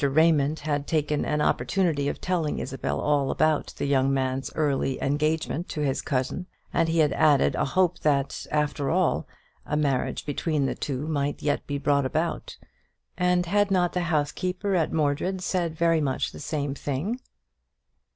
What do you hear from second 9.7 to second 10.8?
marriage between the